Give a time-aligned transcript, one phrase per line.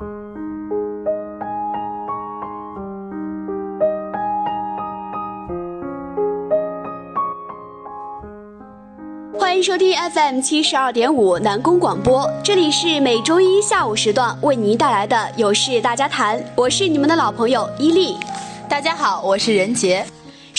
[0.00, 0.08] 欢
[9.56, 18.16] 迎收听 FM 七十二点五南宫广播，这里是每周一下午时段为您带来的有事大家谈，我是你们的老朋友伊利。
[18.70, 20.06] 大家好，我是任杰。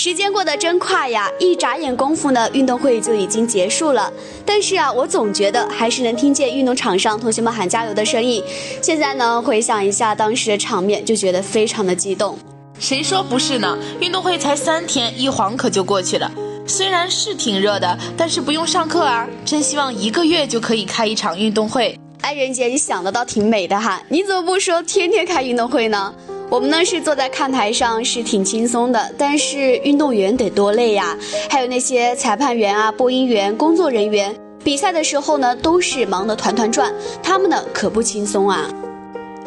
[0.04, 4.12] 时间过得真快呀，一眨眼功夫呢，运动会就已经结束了。
[4.44, 8.44] 但是啊，我总觉得还是能听见运动场上同学们喊加油的声音。
[8.82, 12.36] 现在呢，回想一下当时的场面，就觉得非常的激动。
[12.80, 13.78] 谁说不是呢？
[14.00, 16.32] 运动会才三天，一晃可就过去了。
[16.66, 19.28] 虽然是挺热的，但是不用上课啊！
[19.46, 21.96] 真希望一个月就可以开一场运动会。
[22.22, 24.02] 哎，任姐，你想的倒挺美的哈！
[24.10, 26.12] 你怎么不说天天开运动会呢？
[26.52, 31.18] 我们呢是坐在看台上，是挺轻松的，但是运动员得多累呀！
[31.50, 38.70] 还有那些裁判员啊、播音员、工作人员，比赛的时候呢都是忙得团团转，他们呢可不轻松啊！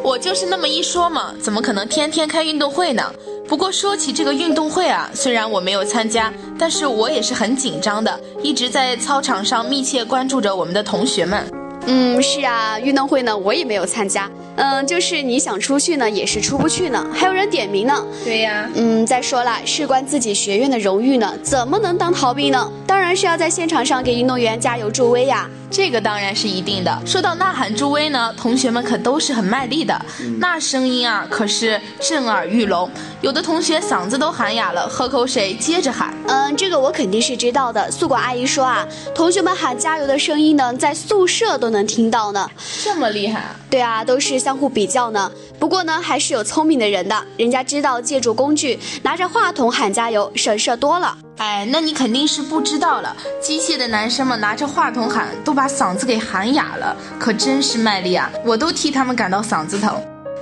[0.01, 3.03] 我就是那么一说嘛，怎么可能天天开运动会呢？
[3.47, 11.45] 不过说起这个运动会啊，虽然我没有参加，但是我也是很紧张的，一直在操场上密切关注着我们的同学们。
[11.87, 14.29] 嗯，是啊，运动会呢我也没有参加。
[14.57, 18.05] 嗯，就是你想出去呢，也是出不去呢，还有人点名呢。
[18.23, 18.69] 对呀。
[18.73, 22.71] 嗯，再说了，事关自己学院的荣誉呢，怎么能当逃兵呢？
[22.87, 25.49] 当然是要在现场上给运动员加油助威呀。
[25.69, 27.01] 这个当然是一定的。
[27.05, 29.99] 说到呐喊助威呢，同学们可都是很卖力的，
[30.39, 32.89] 那声音啊可是震耳欲聋。
[33.25, 36.13] 有的同学嗓子都喊哑了，喝口水接着喊。
[36.27, 37.89] 嗯，这个我肯定是知道的。
[37.89, 42.47] 宿管阿姨说啊，同学们喊加油的声音呢，在宿舍都能听到呢。
[42.83, 43.55] 这么厉害啊？
[43.67, 45.31] 对啊，都是相互比较呢。
[45.59, 51.17] 不过呢，还是有聪明的人的，人家知道借助工具，拿着话筒喊加油，省事多了。
[51.37, 53.17] 哎，那你肯定是不知道了。
[53.41, 58.29] 机械的男生们拿着话筒喊，都把嗓子给喊哑了，可真是卖力啊！
[58.45, 59.99] 我都替他们感到嗓子疼。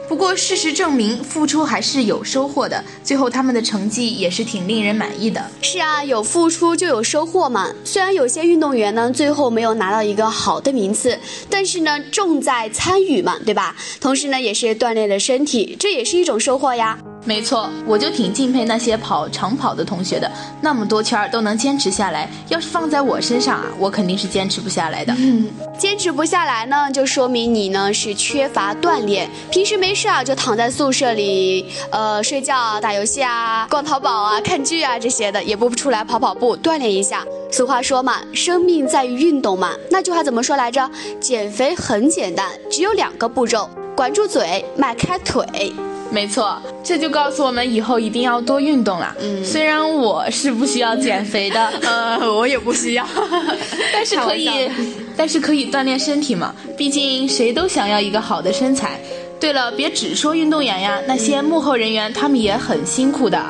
[0.07, 2.83] 不过事实证明，付出还是有收获的。
[3.03, 5.43] 最后他们的成绩也是挺令人满意的。
[5.61, 7.71] 是啊，有付出就有收获嘛。
[7.83, 11.17] 虽然有些运动员呢，最后没有拿到一个好的名次，
[11.49, 13.75] 但是呢，重在参与嘛，对吧？
[13.99, 16.99] 同时呢，也是锻炼了身体，这也是一种收获呀。
[17.25, 20.29] 没错，我就挺敬佩那些跑长跑的同学的，
[20.59, 22.29] 那么多圈儿都能坚持下来。
[22.49, 25.13] 要是放在我身上啊，我肯定是坚持不下来的。
[25.17, 25.47] 嗯，
[25.77, 37.25] 坚持不下来呢，就说明你呢是缺乏锻炼，平时没事啊就躺在宿舍里，呃，睡觉、打游戏啊、逛淘宝啊、看剧啊这些的，也不出来跑跑步锻炼一下。
[37.49, 40.89] 俗话说嘛，生命在于运动嘛，那句话怎么说来着？
[41.21, 45.73] 减肥很简单，只有两个步骤：管住嘴，迈开腿。
[46.13, 49.15] 没错，这就告诉我们以后一定要多运动了。
[49.19, 53.05] 嗯，虽然我是不需要减肥的， 呃，我也不需要，
[53.91, 54.69] 但是可以，
[55.17, 56.53] 但是可以锻炼身体嘛。
[56.77, 58.99] 毕竟谁都想要一个好的身材。
[59.39, 63.43] 对了，别只说运动员呀，那些幕后人员他们也很辛苦的。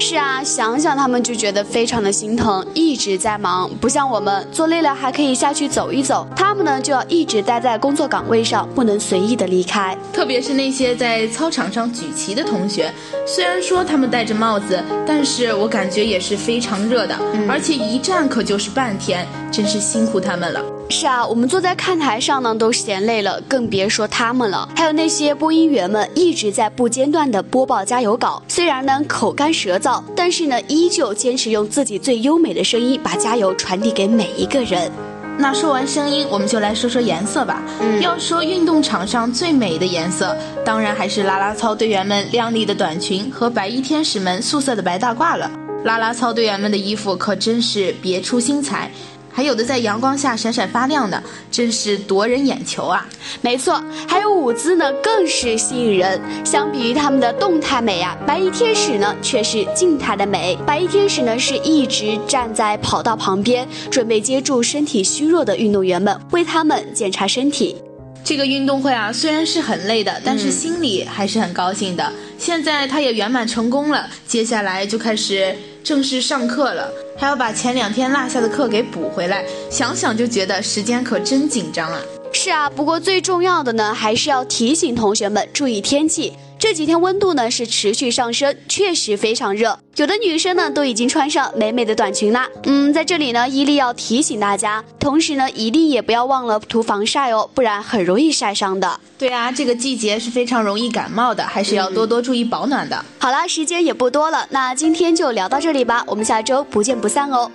[0.00, 9.98] 是啊，想想他们就觉得非常的心疼，一直在忙，不像我们做累了还可以下去走一走，他们呢就要一直待在工作岗位上，不能随意的离开。
[10.12, 12.92] 特别是那些在操场上举旗的同学，
[13.26, 17.14] 虽然说他们戴着帽子，但是我感觉也是非常热的，
[17.48, 20.62] 而且一站可就是半天，真是辛苦他们了。
[20.90, 24.66] 是啊，我们坐在看台上呢，都嫌累了，更别说他们了。
[24.74, 34.90] 还有那些播音员们一直在不间断的播报加油稿，虽然呢口干舌燥，但是呢依旧坚持用自己最优美的声音把加油传递给每一个人。
[35.36, 37.62] 那说完声音，我们就来说说颜色吧。
[38.00, 40.34] 要说运动场上最美的颜色，
[40.64, 45.50] 当然还是啦啦操队员们亮丽的短裙和白衣天使们素色的白大褂了。
[45.84, 48.90] 啦啦操队员们的衣服可真是别出心裁。
[49.38, 53.06] 还有的在阳光下闪闪发亮的，真是夺人眼球啊！
[53.40, 56.20] 没错，还有舞姿呢，更是吸引人。
[56.44, 60.58] 相比于他们的动态美啊，白衣天使呢却是静态的美。
[60.66, 67.76] 白衣天使呢是一直站在跑道旁边，准备接住身体虚弱的运动员们，为他们检查身体。
[68.24, 72.12] 这个运动会啊，虽然是很累的，但是心里还是很高兴的。
[72.38, 75.56] 现在他也圆满成功了，接下来就开始
[75.88, 76.92] 正式上课了。
[77.16, 81.98] 还要把前两天落下的课给补回来，想想就觉得时间可真紧张啊！
[82.30, 86.34] 是啊，不过最重要的呢，还是要提醒同学们注意天气。
[86.58, 89.78] 这几天温度呢是持续上升，确实非常热。
[89.94, 92.48] 有的女生呢都已经穿上美美的短裙啦。
[92.64, 98.98] 嗯，在这里呢，伊利要提醒大家，同时呢，一定也不要忘了涂防晒哦，不然很容易晒伤的。
[99.16, 103.04] 对啊，这个季节是非常容易感冒的，还是要多多注意保暖的。
[103.18, 107.48] 好啦，时间也不多了，那今天就聊到这里吧，我们下周不见不散哦。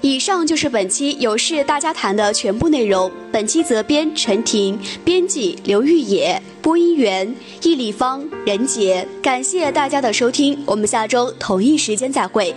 [0.00, 3.10] 以上就是本期有事大家谈的全部内容。
[3.32, 9.06] 本期责编陈婷，编辑刘玉野，播音员易立方、任杰。
[9.20, 12.54] 感谢大家的收听，我们下周同一时间再会。